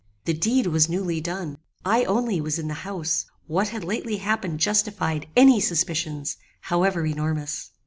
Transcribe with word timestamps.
The 0.25 0.33
deed 0.33 0.65
was 0.65 0.89
newly 0.89 1.21
done: 1.21 1.59
I 1.85 2.05
only 2.05 2.41
was 2.41 2.57
in 2.57 2.67
the 2.67 2.73
house: 2.73 3.27
what 3.45 3.67
had 3.67 3.83
lately 3.83 4.17
happened 4.17 4.59
justified 4.59 5.27
any 5.37 5.59
suspicions, 5.59 6.37
however 6.61 7.05
enormous. 7.05 7.69